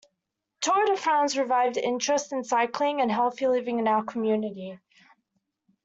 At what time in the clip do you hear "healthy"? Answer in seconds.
3.11-3.45